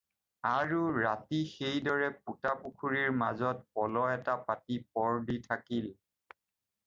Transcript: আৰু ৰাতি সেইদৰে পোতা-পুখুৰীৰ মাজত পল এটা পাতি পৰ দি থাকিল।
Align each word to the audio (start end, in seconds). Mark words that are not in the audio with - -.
আৰু 0.51 0.77
ৰাতি 0.93 1.41
সেইদৰে 1.49 2.07
পোতা-পুখুৰীৰ 2.29 3.13
মাজত 3.19 3.61
পল 3.79 3.99
এটা 4.15 4.37
পাতি 4.47 4.79
পৰ 4.97 5.19
দি 5.29 5.37
থাকিল। 5.45 5.93